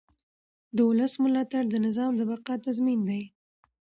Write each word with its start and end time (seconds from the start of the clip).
د 0.75 0.77
ولس 0.89 1.13
ملاتړ 1.23 1.63
د 1.69 1.75
نظام 1.85 2.11
د 2.17 2.21
بقا 2.29 2.55
تضمین 2.65 2.99
دی 3.09 3.23